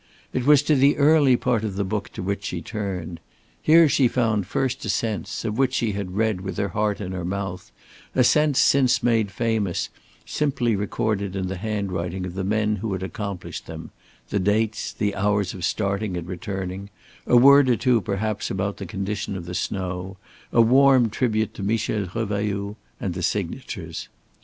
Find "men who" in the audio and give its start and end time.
12.43-12.91